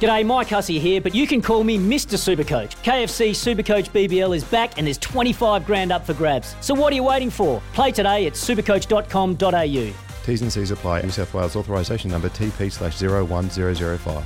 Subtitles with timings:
[0.00, 2.18] G'day, Mike Hussey here, but you can call me Mr.
[2.18, 2.76] Supercoach.
[2.82, 6.54] KFC Supercoach BBL is back and there's 25 grand up for grabs.
[6.60, 7.62] So what are you waiting for?
[7.72, 9.94] Play today at supercoach.com.au.
[10.26, 11.02] T's and C's apply.
[11.02, 14.24] New South Wales authorisation number TP slash 01005.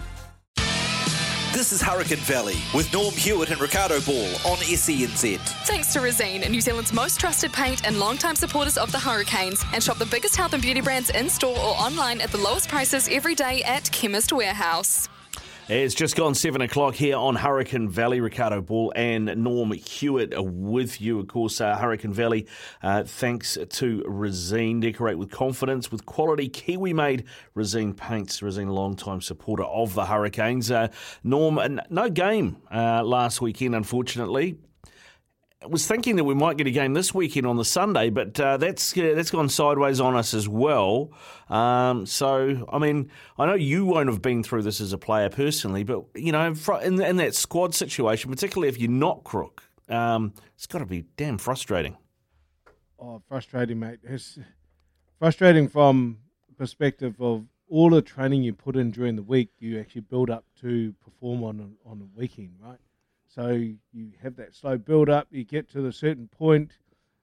[1.53, 5.39] This is Hurricane Valley with Norm Hewitt and Riccardo Ball on SENZ.
[5.67, 9.63] Thanks to Resene, New Zealand's most trusted paint and long-time supporters of the Hurricanes.
[9.75, 12.69] And shop the biggest health and beauty brands in store or online at the lowest
[12.69, 15.09] prices every day at Chemist Warehouse.
[15.73, 18.21] It's just gone seven o'clock here on Hurricane Valley.
[18.21, 21.21] Riccardo Ball and Norm Hewitt are with you.
[21.21, 22.49] Of course, uh, Hurricane Valley,
[22.83, 24.81] uh, thanks to Resene.
[24.81, 27.23] Decorate with confidence with quality Kiwi made
[27.57, 28.41] Resene paints.
[28.41, 30.73] Resene, long-time supporter of the Hurricanes.
[30.73, 30.89] Uh,
[31.23, 34.59] Norm, no game uh, last weekend, unfortunately
[35.67, 38.57] was thinking that we might get a game this weekend on the Sunday, but uh,
[38.57, 41.11] that's uh, that's gone sideways on us as well.
[41.51, 45.29] Um, so, I mean, I know you won't have been through this as a player
[45.29, 50.33] personally, but you know, in, in that squad situation, particularly if you're not crook, um,
[50.55, 51.99] it's got to be damn frustrating.
[52.99, 53.99] Oh, frustrating, mate.
[54.03, 54.39] It's
[55.19, 56.19] frustrating from
[56.57, 59.51] perspective of all the training you put in during the week.
[59.59, 62.79] You actually build up to perform on on a weekend, right?
[63.35, 63.51] So
[63.93, 66.73] you have that slow build up, you get to a certain point,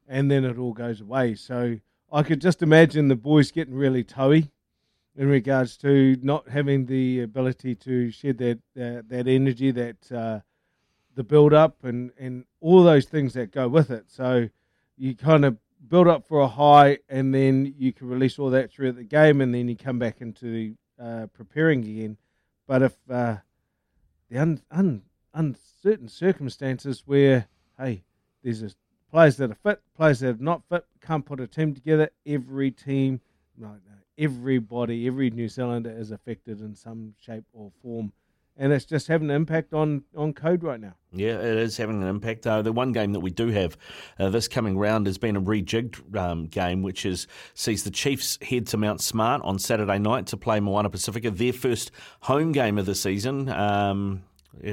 [0.07, 1.35] and then it all goes away.
[1.35, 1.79] So
[2.11, 4.49] I could just imagine the boys getting really toey
[5.17, 10.39] in regards to not having the ability to shed that that, that energy, that uh,
[11.15, 14.05] the build up, and and all those things that go with it.
[14.07, 14.47] So
[14.95, 15.57] you kind of
[15.89, 19.41] build up for a high, and then you can release all that throughout the game,
[19.41, 22.17] and then you come back into the uh, preparing again.
[22.65, 23.37] But if uh,
[24.29, 25.01] the un, un,
[25.33, 27.47] uncertain circumstances where,
[27.79, 28.03] hey,
[28.43, 28.69] there's a,
[29.11, 32.09] players that are fit, players that are not fit, can't put a team together.
[32.25, 33.21] Every team,
[33.57, 33.77] no,
[34.17, 38.11] everybody, every New Zealander is affected in some shape or form.
[38.59, 40.95] And it's just having an impact on, on code right now.
[41.11, 42.47] Yeah, it is having an impact.
[42.47, 43.77] Uh, the one game that we do have
[44.17, 48.39] uh, this coming round has been a rejigged um, game, which is sees the Chiefs
[48.41, 52.79] head to Mount Smart on Saturday night to play Moana Pacifica, their first home game
[52.79, 53.47] of the season.
[53.49, 54.23] Um,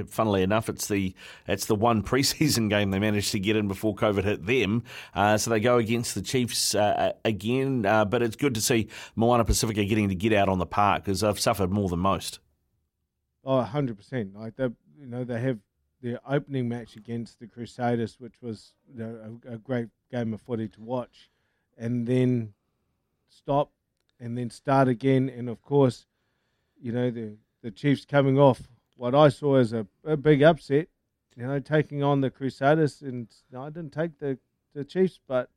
[0.06, 1.14] funnily enough, it's the
[1.46, 4.82] it's the one preseason game they managed to get in before COVID hit them.
[5.14, 7.86] Uh, so they go against the Chiefs uh, again.
[7.86, 11.04] Uh, but it's good to see Moana Pacifica getting to get out on the park
[11.04, 12.40] because they've suffered more than most.
[13.44, 14.34] Oh, 100 percent.
[14.34, 14.64] Like they,
[14.98, 15.58] you know, they have
[16.04, 20.40] their opening match against the Crusaders, which was you know, a, a great game of
[20.42, 21.30] footy to watch,
[21.78, 22.52] and then
[23.30, 23.72] stop,
[24.20, 26.06] and then start again, and of course,
[26.80, 28.60] you know the the Chiefs coming off
[29.04, 30.88] what I saw as a, a big upset,
[31.36, 33.02] you know, taking on the Crusaders.
[33.02, 34.38] And you know, I didn't take the,
[34.74, 35.50] the Chiefs, but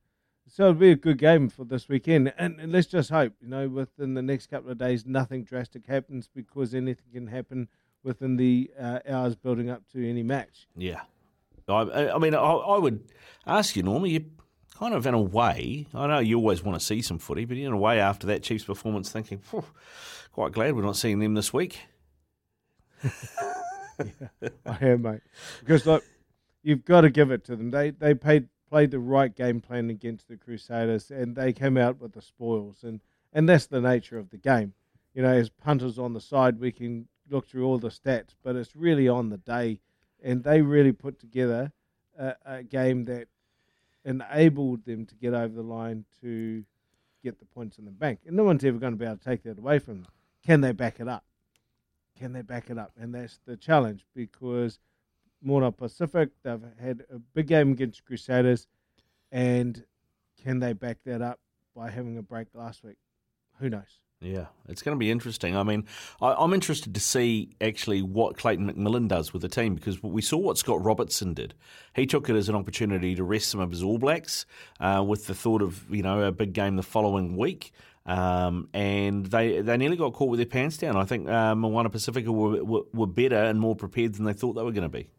[0.49, 2.33] so it'll be a good game for this weekend.
[2.37, 5.87] And, and, let's just hope, you know, within the next couple of days, nothing drastic
[5.87, 7.69] happens because anything can happen
[8.03, 10.67] within the uh, hours building up to any match.
[10.75, 10.99] Yeah.
[11.69, 13.01] I, I mean, I, I, would
[13.45, 14.25] ask you, Norma, you
[14.77, 17.55] kind of in a way, I know you always want to see some footy, but
[17.55, 19.41] in a way after that Chiefs performance, thinking,
[20.33, 21.79] quite glad we're not seeing them this week
[23.99, 25.21] yeah, I am, mate.
[25.59, 26.03] Because look,
[26.63, 27.71] you've got to give it to them.
[27.71, 31.99] They they played played the right game plan against the Crusaders, and they came out
[31.99, 33.01] with the spoils, and
[33.33, 34.73] and that's the nature of the game.
[35.13, 38.55] You know, as punters on the side, we can look through all the stats, but
[38.55, 39.79] it's really on the day,
[40.23, 41.71] and they really put together
[42.17, 43.27] a, a game that
[44.05, 46.63] enabled them to get over the line to
[47.23, 49.23] get the points in the bank, and no one's ever going to be able to
[49.23, 50.11] take that away from them.
[50.45, 51.25] Can they back it up?
[52.17, 52.91] Can they back it up?
[53.00, 54.80] And that's the challenge because
[55.41, 58.68] Moana Pacific, they've had a big game against Crusaders,
[59.31, 59.83] and
[60.44, 61.39] can they back that up
[61.75, 62.97] by having a break last week?
[63.59, 64.00] Who knows?
[64.19, 65.56] Yeah, it's going to be interesting.
[65.56, 65.86] I mean,
[66.21, 70.24] I, am interested to see actually what Clayton McMillan does with the team because we
[70.24, 71.53] saw what Scott Robertson did.
[71.95, 74.47] He took it as an opportunity to rest some of his All Blacks
[74.80, 77.71] uh, with the thought of you know a big game the following week.
[78.07, 80.95] Um, and they they nearly got caught with their pants down.
[80.95, 84.54] I think uh, Moana Pacifica were, were, were better and more prepared than they thought
[84.54, 85.09] they were going to be.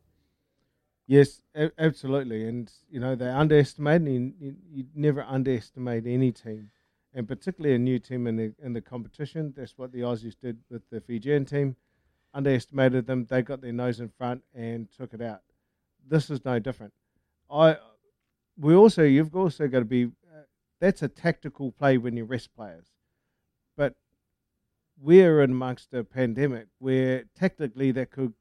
[1.07, 4.09] Yes, a- absolutely, and you know they underestimated.
[4.09, 6.71] And you, you, never underestimate any team,
[7.13, 9.53] and particularly a new team in the in the competition.
[9.55, 11.77] That's what the Aussies did with the Fijian team,
[12.33, 13.27] underestimated them.
[13.29, 15.43] They got their nose in front and took it out.
[16.07, 16.95] This is no different.
[17.51, 17.77] I
[18.59, 20.11] we also you've also got to be.
[20.81, 22.87] That's a tactical play when you rest players,
[23.77, 23.95] but
[25.01, 28.35] we're in amongst a pandemic where technically that could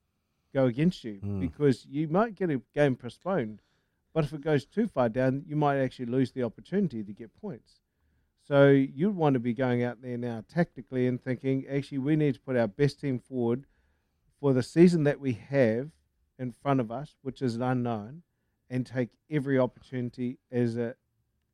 [0.54, 1.40] go against you Mm.
[1.40, 3.62] because you might get a game postponed,
[4.14, 7.34] but if it goes too far down, you might actually lose the opportunity to get
[7.36, 7.82] points.
[8.44, 12.36] So you'd want to be going out there now tactically and thinking, actually, we need
[12.36, 13.66] to put our best team forward
[14.40, 15.92] for the season that we have
[16.40, 18.24] in front of us, which is an unknown,
[18.70, 20.96] and take every opportunity as a,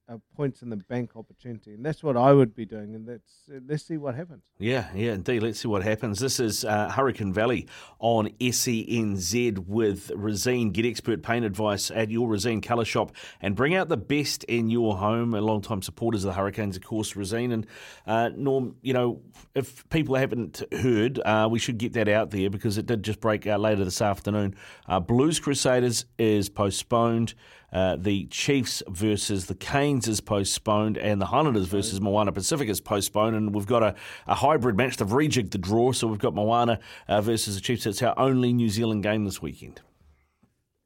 [0.10, 1.74] a points in the bank opportunity.
[1.74, 2.96] And that's what I would be doing.
[2.96, 4.44] And that's let's see what happens.
[4.58, 5.42] Yeah, yeah, indeed.
[5.42, 6.20] Let's see what happens.
[6.20, 7.68] This is uh, Hurricane Valley
[8.00, 10.74] on SENZ with Resene.
[10.74, 14.70] Get expert paint advice at your Resene colour shop and bring out the best in
[14.70, 15.34] your home.
[15.34, 17.54] A long-time supporters of the Hurricanes, of course, Resene.
[17.54, 17.68] And
[18.06, 19.22] uh, Norm, you know,
[19.56, 23.22] if people haven't heard, uh, we should get that out there because it did just
[23.22, 24.56] break out later this afternoon.
[24.88, 27.34] Uh, Blues Crusaders is postponed.
[27.74, 32.80] Uh, the Chiefs versus the Canes is postponed, and the Highlanders versus Moana Pacific is
[32.80, 33.36] postponed.
[33.36, 33.96] And we've got a,
[34.28, 34.98] a hybrid match.
[34.98, 37.88] They've rejigged the draw, so we've got Moana uh, versus the Chiefs.
[37.88, 39.82] It's our only New Zealand game this weekend.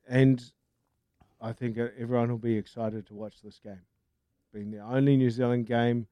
[0.08, 0.42] And
[1.42, 3.82] I think everyone will be excited to watch this game.
[4.54, 6.08] Being the only New Zealand game,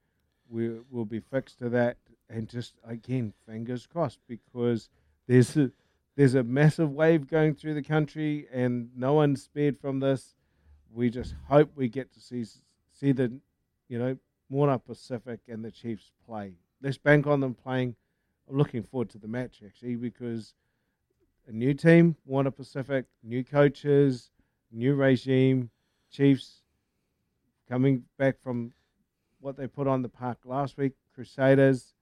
[0.48, 1.96] we will be fixed to that.
[2.28, 4.90] And just again, fingers crossed, because
[5.26, 5.70] there's a,
[6.16, 10.34] there's a massive wave going through the country, and no one's spared from this.
[10.96, 12.42] We just hope we get to see
[12.90, 13.30] see the,
[13.86, 14.16] you know,
[14.48, 16.54] Moana Pacific and the Chiefs play.
[16.80, 17.96] Let's bank on them playing.
[18.48, 20.54] I'm looking forward to the match actually because
[21.46, 24.30] a new team, Moana Pacific, new coaches,
[24.72, 25.68] new regime,
[26.10, 26.62] Chiefs
[27.68, 28.72] coming back from
[29.40, 31.92] what they put on the park last week, Crusaders,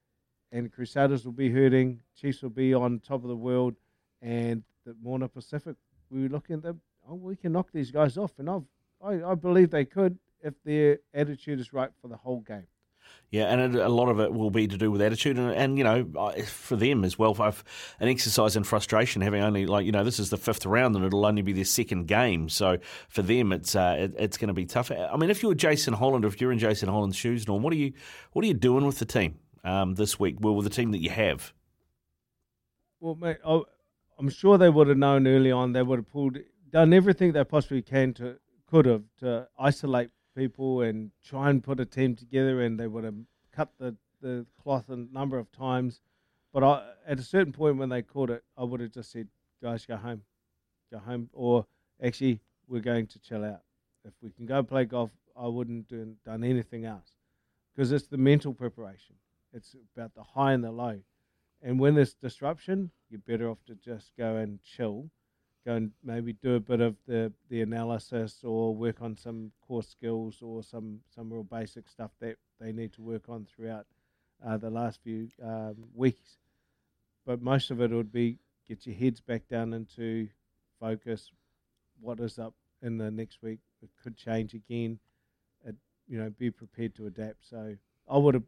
[0.52, 1.98] and Crusaders will be hurting.
[2.14, 3.74] Chiefs will be on top of the world,
[4.22, 5.74] and the Moana Pacific,
[6.10, 6.80] we were looking at them.
[7.08, 8.62] Oh, we can knock these guys off, and I've,
[9.02, 12.66] I, I believe they could if their attitude is right for the whole game.
[13.30, 15.82] Yeah, and a lot of it will be to do with attitude, and, and you
[15.82, 16.04] know,
[16.46, 17.52] for them as well, for
[17.98, 21.04] an exercise in frustration, having only like you know, this is the fifth round, and
[21.04, 22.48] it'll only be their second game.
[22.48, 24.90] So for them, it's uh, it, it's going to be tough.
[24.92, 27.72] I mean, if you're Jason Holland, or if you're in Jason Holland's shoes, Norm, what
[27.72, 27.92] are you
[28.32, 30.36] what are you doing with the team um, this week?
[30.38, 31.52] Well, with the team that you have.
[33.00, 33.62] Well, mate, I,
[34.18, 35.72] I'm sure they would have known early on.
[35.72, 36.38] They would have pulled,
[36.70, 38.36] done everything they possibly can to
[38.70, 43.04] could have to isolate people and try and put a team together, and they would
[43.04, 43.14] have
[43.54, 46.00] cut the, the cloth a number of times.
[46.52, 49.28] But I, at a certain point when they caught it, I would have just said,
[49.62, 50.22] guys, go home.
[50.92, 51.28] Go home.
[51.32, 51.66] Or
[52.02, 53.62] actually, we're going to chill out.
[54.04, 57.10] If we can go play golf, I wouldn't do done anything else.
[57.74, 59.16] Because it's the mental preparation.
[59.52, 61.00] It's about the high and the low.
[61.62, 65.10] And when there's disruption, you're better off to just go and chill
[65.64, 69.82] go and maybe do a bit of the, the analysis or work on some core
[69.82, 73.86] skills or some, some real basic stuff that they need to work on throughout
[74.46, 76.38] uh, the last few um, weeks.
[77.26, 78.38] But most of it would be
[78.68, 80.28] get your heads back down into
[80.80, 81.30] focus.
[82.00, 83.60] What is up in the next week?
[83.82, 84.98] It could change again.
[85.66, 85.76] It,
[86.06, 87.48] you know, be prepared to adapt.
[87.48, 87.76] So
[88.08, 88.44] I would have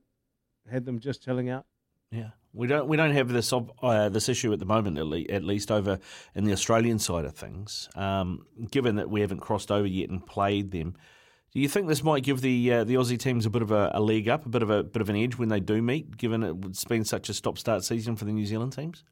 [0.70, 1.64] had them just chilling out.
[2.10, 5.24] Yeah, we don't we don't have this uh, this issue at the moment, at, le-
[5.28, 5.98] at, least over
[6.34, 7.88] in the Australian side of things.
[7.94, 10.96] Um, given that we haven't crossed over yet and played them,
[11.52, 13.90] do you think this might give the uh, the Aussie teams a bit of a,
[13.94, 16.16] a, leg up, a bit of a bit of an edge when they do meet?
[16.16, 19.04] Given it's been such a stop start season for the New Zealand teams.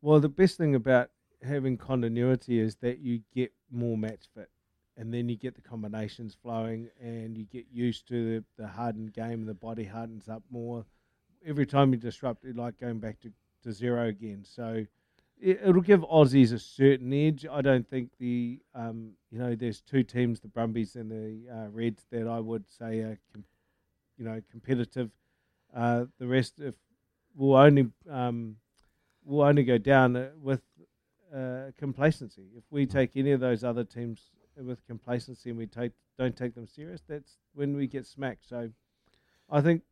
[0.00, 1.10] Well, the best thing about
[1.42, 4.50] having continuity is that you get more match fit,
[4.96, 9.12] and then you get the combinations flowing, and you get used to the, the hardened
[9.12, 10.86] game, and the body hardens up more
[11.46, 13.30] every time you disrupt it, like going back to,
[13.64, 14.44] to zero again.
[14.44, 14.84] So
[15.40, 17.46] it, will give Aussies a certain edge.
[17.50, 21.68] I don't think the um, you know there's two teams, the Brumbies and the uh,
[21.70, 23.44] Reds, that I would say are com-
[24.16, 25.10] you know competitive.
[25.74, 26.76] Uh, the rest if
[27.34, 28.56] will only um,
[29.24, 30.62] will only go down with
[31.34, 32.46] uh, complacency.
[32.56, 36.54] If we take any of those other teams with complacency and we take don't take
[36.54, 38.48] them serious, that's when we get smacked.
[38.48, 38.70] So
[39.50, 39.82] I think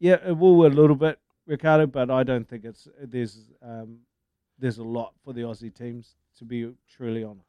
[0.00, 3.98] yeah, it will a little bit, Riccardo, but I don't think it's there's um,
[4.58, 7.46] there's a lot for the Aussie teams to be truly honest.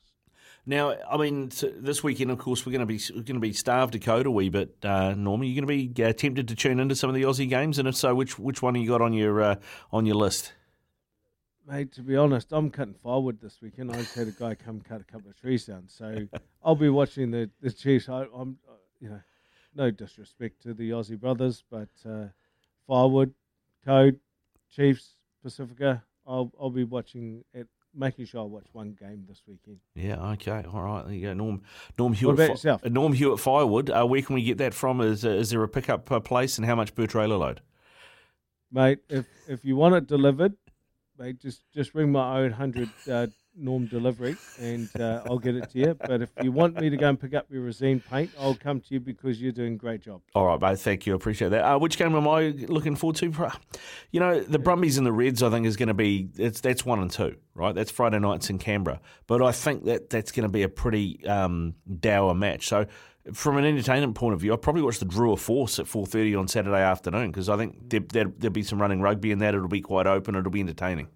[0.65, 3.53] Now, I mean, this weekend, of course, we're going to be we're going to be
[3.53, 4.75] starved to code a wee bit.
[4.83, 7.49] Uh, Norman, you're going to be uh, tempted to tune into some of the Aussie
[7.49, 9.55] games, and if so, which which one have you got on your uh,
[9.91, 10.53] on your list?
[11.67, 13.91] Mate, to be honest, I'm cutting firewood this weekend.
[13.91, 16.27] I just had a guy come cut a couple of trees down, so
[16.63, 18.09] I'll be watching the the Chiefs.
[18.09, 18.57] I, am
[18.99, 19.21] you know,
[19.73, 22.25] no disrespect to the Aussie brothers, but uh,
[22.87, 23.33] Firewood,
[23.85, 24.19] Code,
[24.71, 26.03] Chiefs, Pacifica.
[26.27, 29.79] I'll I'll be watching it, making sure I watch one game this weekend.
[29.95, 31.03] Yeah, okay, all right.
[31.05, 31.61] There you go, Norm.
[31.97, 32.37] Norm Hewitt.
[32.37, 32.85] What about yourself?
[32.85, 33.89] uh, Norm Hewitt Firewood.
[33.89, 35.01] Uh, where can we get that from?
[35.01, 37.61] Is uh, is there a pickup uh, place, and how much per trailer load?
[38.71, 38.99] mate.
[39.09, 40.53] If if you want it delivered,
[41.17, 45.69] mate, just just ring my own hundred uh, norm delivery, and uh, I'll get it
[45.71, 45.93] to you.
[45.93, 48.79] But if you want me to go and pick up your resene paint, I'll come
[48.79, 50.21] to you because you're doing a great job.
[50.33, 50.79] All right, mate.
[50.79, 51.13] Thank you.
[51.13, 51.63] I appreciate that.
[51.63, 53.51] Uh, which game am I looking forward to?
[54.11, 55.43] You know, the Brumbies and the Reds.
[55.43, 57.75] I think is going to be it's that's one and two, right?
[57.75, 58.99] That's Friday nights in Canberra.
[59.27, 62.67] But I think that that's going to be a pretty um, dour match.
[62.67, 62.85] So.
[63.33, 66.33] From an entertainment point of view, I probably watch the Drua Force at four thirty
[66.33, 69.53] on Saturday afternoon because I think there, there, there'll be some running rugby in that.
[69.53, 70.33] It'll be quite open.
[70.33, 71.07] It'll be entertaining.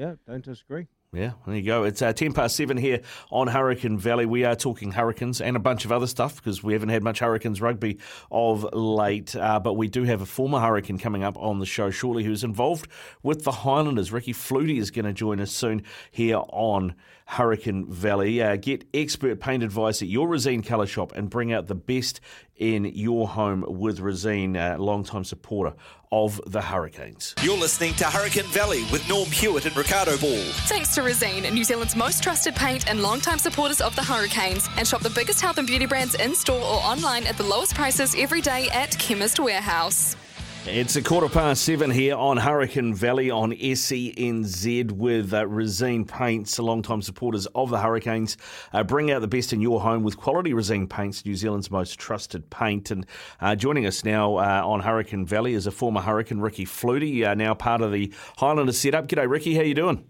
[0.00, 0.86] Yeah, don't disagree.
[1.12, 1.84] Yeah, there you go.
[1.84, 4.24] It's uh, 10 past 7 here on Hurricane Valley.
[4.24, 7.18] We are talking Hurricanes and a bunch of other stuff because we haven't had much
[7.18, 7.98] Hurricanes rugby
[8.30, 9.36] of late.
[9.36, 12.44] Uh, but we do have a former Hurricane coming up on the show shortly who's
[12.44, 12.88] involved
[13.22, 14.10] with the Highlanders.
[14.10, 16.94] Ricky Flutey is going to join us soon here on
[17.26, 18.40] Hurricane Valley.
[18.40, 22.20] Uh, get expert paint advice at your Resene colour shop and bring out the best
[22.56, 25.74] in your home with Resene, uh, long-time supporter
[26.12, 27.34] of the Hurricanes.
[27.42, 30.42] You're listening to Hurricane Valley with Norm Hewitt and Riccardo Ball.
[30.66, 34.68] Thanks to Resene, New Zealand's most trusted paint and longtime supporters of the Hurricanes.
[34.76, 37.74] And shop the biggest health and beauty brands in store or online at the lowest
[37.74, 40.16] prices every day at Chemist Warehouse.
[40.66, 46.58] It's a quarter past seven here on Hurricane Valley on SENZ with uh, Resene Paints,
[46.58, 48.36] longtime supporters of the Hurricanes.
[48.70, 51.98] Uh, bring out the best in your home with quality Resene Paints, New Zealand's most
[51.98, 52.90] trusted paint.
[52.90, 53.06] And
[53.40, 57.32] uh, joining us now uh, on Hurricane Valley is a former Hurricane, Ricky Flutey, uh,
[57.32, 59.08] now part of the Highlanders setup.
[59.08, 59.54] G'day, Ricky.
[59.54, 60.04] How you doing?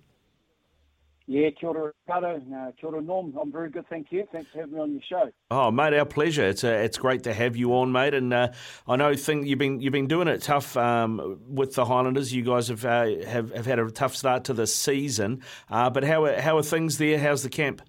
[1.30, 2.38] Yeah, kia ora, Riccardo.
[2.38, 3.32] Uh, kia ora, Norm.
[3.40, 4.26] I'm very good, thank you.
[4.32, 5.30] Thanks for having me on your show.
[5.52, 6.42] Oh, mate, our pleasure.
[6.42, 8.14] It's uh, it's great to have you on, mate.
[8.14, 8.48] And uh,
[8.88, 12.34] I know think you've been you've been doing it tough um, with the Highlanders.
[12.34, 15.44] You guys have, uh, have have had a tough start to the season.
[15.68, 17.16] Uh, but how are, how are things there?
[17.16, 17.80] How's the camp?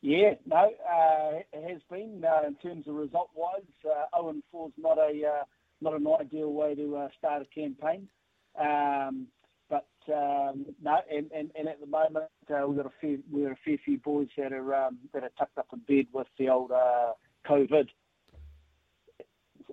[0.00, 3.62] Yeah, no, uh, it has been uh, in terms of result-wise.
[3.84, 5.44] Uh, 0 and 4 is not a uh,
[5.80, 8.08] not an ideal way to uh, start a campaign.
[8.56, 9.26] Um,
[9.68, 13.44] but um, no, and, and, and at the moment uh, we've got a few we've
[13.44, 16.26] got a fair few boys that are um, that are tucked up in bed with
[16.38, 17.12] the old uh,
[17.48, 17.88] COVID,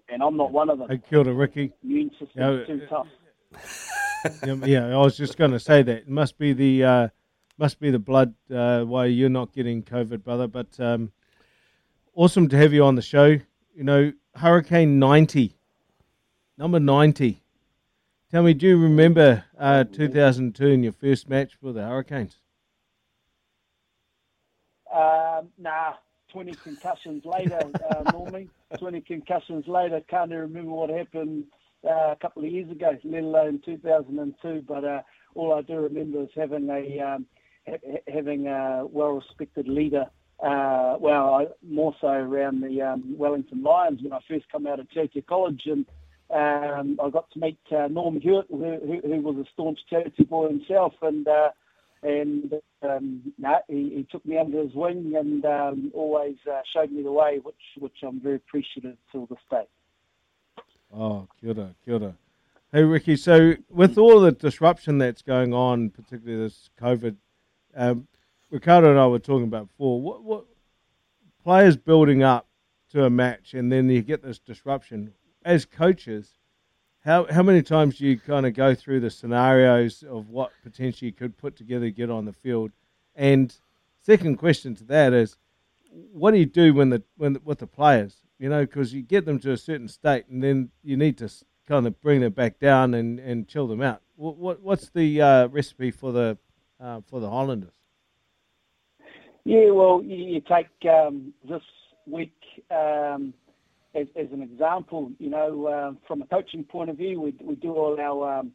[0.09, 0.89] and I'm not one of them.
[0.89, 1.71] Hey, kia ora, Ricky.
[1.83, 3.07] Immune system Yeah, is too tough.
[4.65, 7.07] yeah, I was just going to say that it must be the uh,
[7.57, 10.47] must be the blood uh, why you're not getting COVID, brother.
[10.47, 11.11] But um,
[12.13, 13.27] awesome to have you on the show.
[13.75, 15.57] You know, Hurricane ninety,
[16.57, 17.41] number ninety.
[18.31, 22.39] Tell me, do you remember uh, 2002 in your first match for the Hurricanes?
[24.91, 25.93] Um, nah,
[26.31, 28.49] 20 concussions later, uh, normally.
[28.79, 31.45] 20 concussions later, can't even remember what happened
[31.87, 34.63] uh, a couple of years ago, let alone 2002.
[34.67, 35.01] But uh,
[35.35, 37.25] all I do remember is having a um,
[37.67, 40.07] ha- having a well-respected leader.
[40.39, 44.79] Uh, well, I, more so around the um, Wellington Lions when I first come out
[44.79, 45.85] of Churchill College, and
[46.31, 50.25] um, I got to meet uh, Norm Hewitt, who, who, who was a staunch Churchill
[50.25, 51.49] boy himself, and uh,
[52.03, 53.33] and um,
[53.67, 57.39] he, he took me under his wing and um, always uh, showed me the way,
[57.41, 59.65] which which I'm very appreciative till this day.
[60.93, 62.15] Oh, kia ora, kia ora.
[62.71, 67.15] Hey, Ricky, so with all the disruption that's going on, particularly this COVID,
[67.75, 68.07] um,
[68.49, 70.45] Riccardo and I were talking about before, what, what
[71.43, 72.47] players building up
[72.91, 75.13] to a match and then you get this disruption,
[75.45, 76.31] as coaches,
[77.05, 81.07] how, how many times do you kind of go through the scenarios of what potentially
[81.07, 82.71] you could put together, get on the field?
[83.15, 83.55] And
[84.01, 85.37] second question to that is,
[86.11, 88.17] what do you do when the when with the players?
[88.39, 91.29] You know, because you get them to a certain state, and then you need to
[91.67, 94.01] kind of bring them back down and, and chill them out.
[94.17, 96.37] What, what what's the uh, recipe for the
[96.81, 97.71] uh, for the Highlanders?
[99.45, 101.61] Yeah, well, you, you take um, this
[102.07, 102.33] week
[102.71, 103.33] um,
[103.95, 105.11] as, as an example.
[105.19, 108.51] You know, um, from a coaching point of view, we, we do all our um,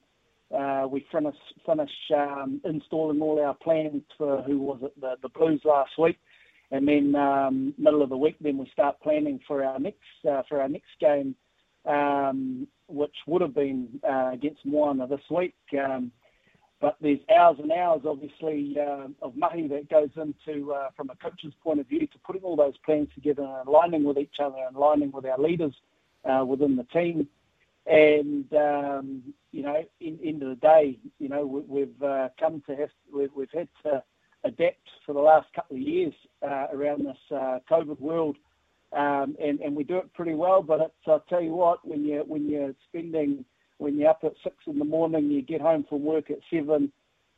[0.57, 5.29] uh, we finish finish um, installing all our plans for who was it the, the
[5.29, 6.19] Blues last week,
[6.71, 10.43] and then um, middle of the week, then we start planning for our next uh,
[10.49, 11.35] for our next game,
[11.87, 15.55] um, which would have been uh, against Moana this week.
[15.79, 16.11] Um,
[16.81, 21.17] but there's hours and hours, obviously, uh, of mahi that goes into, uh, from a
[21.17, 24.57] coach's point of view, to putting all those plans together and aligning with each other
[24.67, 25.75] and aligning with our leaders
[26.25, 27.29] uh, within the team.
[27.87, 29.23] And um,
[29.53, 32.91] you know, in end of the day, you know, we, we've uh, come to have
[33.13, 34.03] we've, we've had to
[34.45, 38.37] adapt for the last couple of years uh, around this uh, COVID world,
[38.93, 40.63] um, and and we do it pretty well.
[40.63, 43.45] But I'll tell you what, when you when you're spending
[43.81, 46.93] when you're up at six in the morning, you get home from work at seven,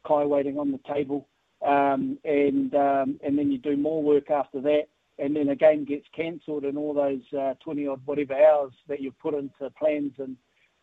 [0.07, 1.29] kai waiting on the table,
[1.67, 5.85] um, and um, and then you do more work after that, and then a game
[5.85, 10.13] gets cancelled, and all those uh, twenty odd whatever hours that you've put into plans,
[10.19, 10.37] and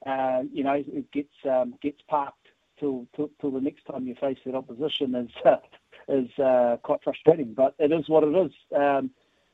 [0.06, 2.48] uh, you know it gets um, gets parked
[2.80, 5.58] till, till till the next time you face that opposition is uh,
[6.08, 7.54] is uh, quite frustrating.
[7.54, 8.52] But it is what it is.
[8.76, 9.12] Um,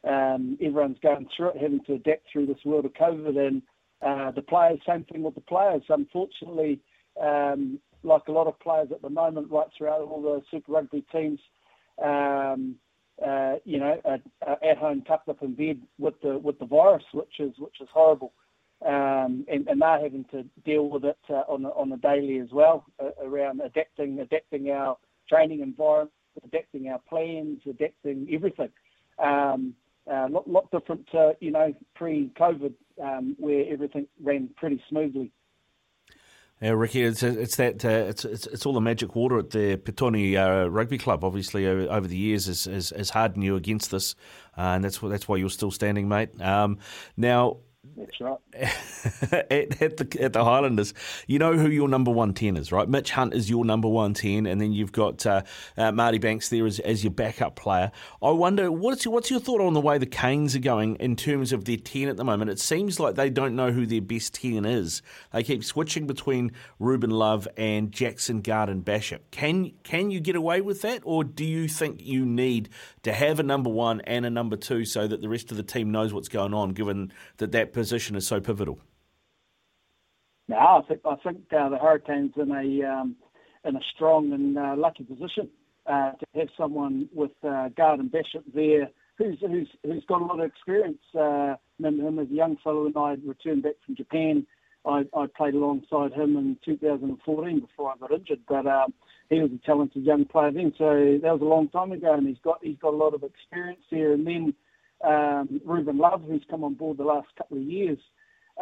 [0.08, 3.64] um, everyone's going through it, having to adapt through this world of COVID, and
[4.02, 5.84] uh, the players, same thing with the players.
[5.90, 6.80] Unfortunately,
[7.22, 11.04] um, like a lot of players at the moment, right throughout all the Super Rugby
[11.12, 11.40] teams,
[12.04, 12.76] um,
[13.26, 17.40] uh, you know, at home tucked up in bed with the with the virus, which
[17.40, 18.34] is which is horrible,
[18.86, 22.50] um, and, and they're having to deal with it uh, on on a daily as
[22.52, 24.98] well, uh, around adapting adapting our
[25.30, 26.12] training environment,
[26.44, 28.70] adapting our plans, adapting everything.
[29.18, 29.74] Um,
[30.12, 35.32] uh, lot, lot different, uh, you know, pre-COVID, um, where everything ran pretty smoothly.
[36.62, 39.76] Yeah, Ricky, it's it's that uh, it's, it's it's all the magic water at the
[39.76, 41.26] Petone uh, Rugby Club.
[41.26, 44.16] Obviously, over, the years, has, has, has hardened you against this,
[44.58, 46.30] uh, and that's that's why you're still standing, mate.
[46.42, 46.78] Um,
[47.18, 47.58] now,
[47.98, 48.38] that's right.
[49.32, 50.94] at, at, the at the Highlanders,
[51.28, 52.88] you know who your number one ten is, right?
[52.88, 55.44] Mitch Hunt is your number one ten, and then you've got uh,
[55.78, 57.92] uh, Marty Banks there as, as your backup player.
[58.22, 61.16] I wonder what's your, what's your thought on the way the Canes are going in
[61.16, 62.52] terms of their ten at the moment?
[62.52, 65.02] It seems like they don't know who their best ten is.
[65.32, 69.20] They keep switching between Ruben Love and Jackson Garden-Bachop.
[69.32, 72.70] Can can you get away with that, or do you think you need
[73.06, 75.64] to have a number one and a number two so that the rest of the
[75.64, 76.72] team knows what's going on?
[76.72, 78.80] Given that that position is so pivotal?
[80.48, 83.16] No, I think I think uh, the Hurricanes in a um,
[83.64, 85.50] in a strong and uh, lucky position
[85.86, 90.46] uh, to have someone with uh, Garden-Bachop there, who's who's who's got a lot of
[90.46, 91.02] experience.
[91.14, 94.48] Uh, him, him as a young fellow, and I returned back from Japan.
[94.84, 98.94] I, I played alongside him in 2014 before I got injured, but um,
[99.30, 100.74] he was a talented young player then.
[100.78, 103.24] So that was a long time ago, and he's got he's got a lot of
[103.24, 104.14] experience there.
[104.14, 104.54] And then
[105.04, 108.00] um, Ruben Love, who's come on board the last couple of years,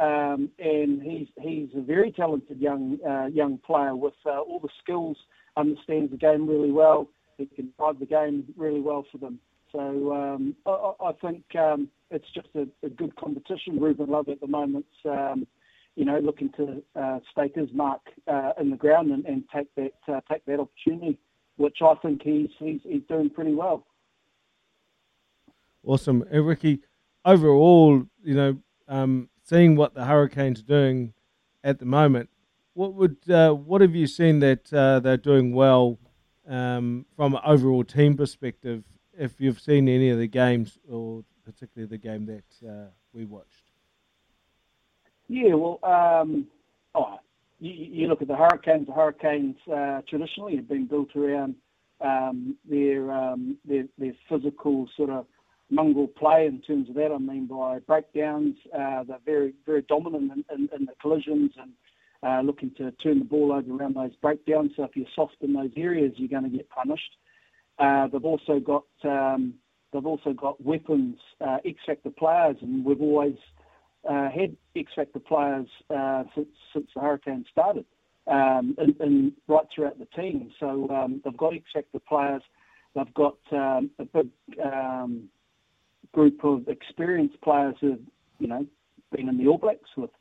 [0.02, 4.70] um, and he's he's a very talented young uh, young player with uh, all the
[4.82, 5.18] skills,
[5.58, 7.10] understands the game really well.
[7.38, 9.40] He can drive the game really well for them.
[9.72, 13.80] So um, I, I, think um, it's just a, a, good competition.
[13.80, 15.48] Ruben Love at the moment, um,
[15.96, 19.68] you know, looking to uh, stake his mark uh, in the ground and, and take
[19.76, 21.20] that uh, take that opportunity,
[21.58, 23.86] which I think he's he's, he's doing pretty well.
[25.86, 26.24] Awesome.
[26.32, 26.80] And Ricky,
[27.26, 31.14] overall, you know, um, seeing what the Hurricanes are doing
[31.64, 32.30] at the moment,
[32.74, 36.00] what would uh, what have you seen that uh, they're doing well
[36.48, 38.84] um, from an overall team perspective?
[39.16, 43.73] If you've seen any of the games, or particularly the game that uh, we watched.
[45.34, 46.46] Yeah, well, um,
[46.94, 47.18] oh,
[47.60, 48.86] you, you, look at the Hurricanes.
[48.86, 51.56] The Hurricanes uh, traditionally have been built around
[52.02, 55.26] um, their, um, their their physical sort of
[55.72, 57.12] mongrel play in terms of that.
[57.12, 58.58] I mean by breakdowns.
[58.72, 61.72] Uh, they're very very dominant in, in, in the collisions and
[62.22, 64.74] uh, looking to turn the ball over around those breakdowns.
[64.76, 67.18] So if you're soft in those areas, you're going to get punished.
[67.80, 69.56] Uh, they've also got um,
[69.92, 73.34] they've also got weapons, uh, X factor players, and we've always
[74.10, 77.86] uh, had X factor players uh, since since the hurricane started,
[78.28, 80.52] um, and, and, right throughout the team.
[80.60, 82.42] So um, they've got X factor players.
[82.96, 84.30] They've got um, a big
[84.64, 85.30] um,
[86.14, 88.00] group of experienced players who've,
[88.40, 88.66] you know,
[89.12, 90.12] been in the All Blacks with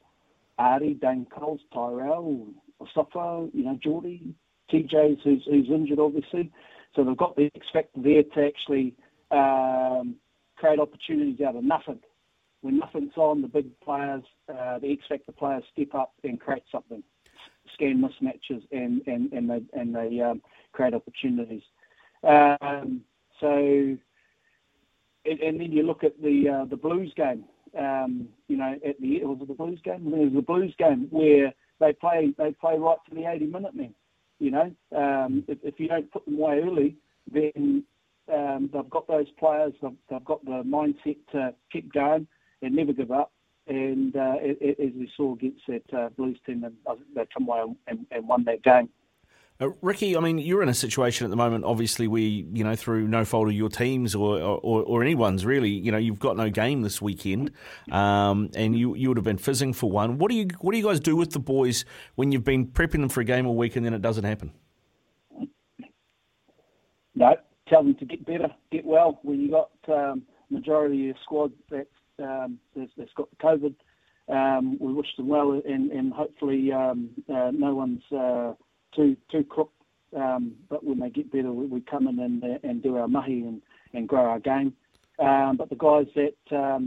[0.59, 2.47] Ardie, Dane Coles, Tyrell,
[2.81, 4.35] Asafo, you know, Jordie,
[4.73, 6.51] TJ's who's, who's injured obviously.
[6.95, 8.95] So they've got the X factor there to actually
[9.31, 10.17] um,
[10.57, 12.01] create opportunities out of nothing.
[12.63, 16.63] When nothing's on, the big players, uh, the X factor players step up and create
[16.71, 17.03] something,
[17.75, 20.41] scan mismatches, and and and they and they um,
[20.73, 21.63] create opportunities.
[22.23, 23.03] Um,
[23.41, 23.97] so
[25.25, 27.45] and, and then you look at the uh, the Blues game.
[27.79, 30.07] Um, you know, at the was it the Blues game?
[30.07, 33.75] It was the Blues game where they play they play right to the 80 minute
[33.75, 33.95] men.
[34.39, 36.97] You know, um, if, if you don't put them away early,
[37.33, 37.85] then
[38.33, 39.73] um, they've got those players.
[39.81, 42.27] They've, they've got the mindset to keep going
[42.63, 43.33] and never give up.
[43.67, 46.75] And uh, as we saw against that uh, Blues team, and
[47.15, 48.89] they come away and, and won that game.
[49.61, 52.75] Uh, Ricky, I mean, you're in a situation at the moment, obviously, where, you know,
[52.75, 56.37] through no fault of your teams or, or, or anyone's really, you know, you've got
[56.37, 57.53] no game this weekend
[57.93, 60.19] um, and you, you would have been fizzing for one.
[60.19, 61.85] What do, you, what do you guys do with the boys
[62.17, 64.53] when you've been prepping them for a game all week and then it doesn't happen?
[67.15, 67.37] No,
[67.69, 69.21] tell them to get better, get well.
[69.23, 73.75] When you got um, majority of your squad that's, um, that's, that's got COVID
[74.29, 78.53] um, we wish them well, and, and hopefully um, uh, no one's uh,
[78.95, 79.71] too too crook.
[80.17, 83.41] Um, but when they get better, we, we come in and, and do our mahi
[83.41, 83.63] and,
[83.95, 84.75] and grow our game.
[85.19, 86.87] But the guys that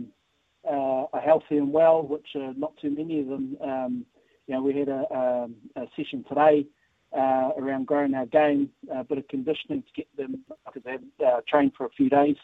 [0.68, 4.06] uh, are healthy and well, which are not too many of them, um,
[4.48, 6.66] you know, we had a, a, a session today
[7.16, 11.12] uh, around growing our game, a bit of conditioning to get them because they haven't
[11.26, 12.36] uh, trained for a few days.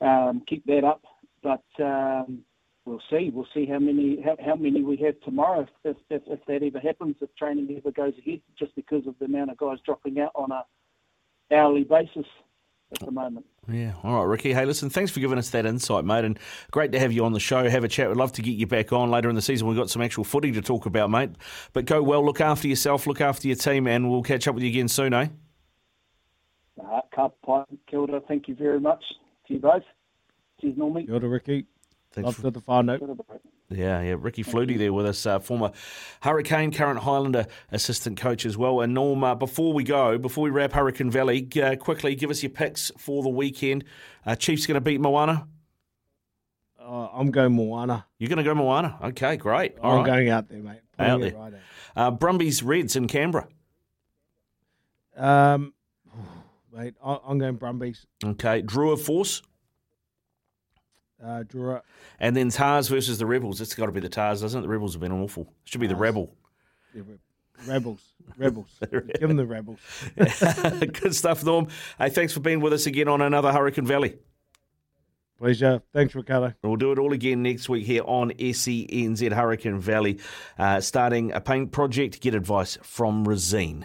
[0.00, 1.02] Um, keep that up,
[1.42, 2.40] but um,
[2.84, 3.30] we'll see.
[3.32, 6.80] We'll see how many how, how many we have tomorrow if, if, if that ever
[6.80, 10.32] happens, if training ever goes ahead, just because of the amount of guys dropping out
[10.34, 10.64] on a
[11.54, 12.26] hourly basis
[12.92, 13.46] at the moment.
[13.70, 13.94] Yeah.
[14.02, 14.52] All right, Ricky.
[14.52, 16.38] Hey, listen, thanks for giving us that insight, mate, and
[16.70, 17.68] great to have you on the show.
[17.68, 18.08] Have a chat.
[18.08, 19.68] We'd love to get you back on later in the season.
[19.68, 21.30] We've got some actual footy to talk about, mate.
[21.72, 24.64] But go well, look after yourself, look after your team, and we'll catch up with
[24.64, 25.28] you again soon, eh?
[27.14, 27.34] Carp
[27.90, 29.02] Kilda, thank you very much
[29.46, 29.82] to you both.
[30.62, 31.04] Cheers, Normie.
[31.06, 31.66] Kia ora, Ricky.
[32.12, 32.98] Thanks Love for- the whānau.
[32.98, 33.40] Kia ora, bro.
[33.70, 34.16] Yeah, yeah.
[34.18, 35.72] Ricky Flutey there with us, uh, former
[36.20, 38.80] Hurricane, current Highlander assistant coach as well.
[38.82, 42.42] And Norm, uh, before we go, before we wrap Hurricane Valley, uh, quickly give us
[42.42, 43.84] your picks for the weekend.
[44.26, 45.48] Uh, Chiefs going to beat Moana.
[46.78, 48.04] Uh, I'm going Moana.
[48.18, 48.98] You're going to go Moana.
[49.04, 49.78] Okay, great.
[49.78, 50.06] All I'm right.
[50.06, 50.80] going out there, mate.
[50.98, 51.40] Out Putting it there.
[51.40, 51.60] right out.
[51.96, 53.48] Uh, Brumbies Reds in Canberra.
[55.16, 55.72] Um,
[56.74, 58.04] mate, I- I'm going Brumbies.
[58.22, 59.40] Okay, Drua Force.
[61.22, 61.82] Uh, Drua.
[62.18, 63.60] And then Tahs versus the Rebels.
[63.60, 64.62] It's got to be the Tahs, doesn't it?
[64.62, 65.42] The Rebels have been awful.
[65.64, 66.34] It should be the Rebel.
[66.94, 67.02] Yeah,
[67.66, 68.00] Rebels.
[68.36, 68.68] Rebels.
[68.90, 69.78] Give them the Rebels.
[70.16, 71.68] Good stuff, Norm.
[71.98, 74.16] Hey, thanks for being with us again on another Hurricane Valley.
[75.38, 75.82] Pleasure.
[75.92, 76.54] Thanks, Riccardo.
[76.62, 80.20] We'll do it all again next week here on SENZ Hurricane Valley,
[80.56, 82.20] uh, starting a paint project.
[82.20, 83.84] Get advice from Resene.